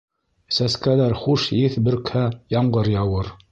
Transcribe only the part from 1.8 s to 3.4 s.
бөркһә, ямғыр яуыр.